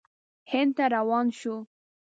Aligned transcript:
هند 0.51 0.71
ته 0.77 0.85
روان 0.95 1.25
شو. 1.39 1.55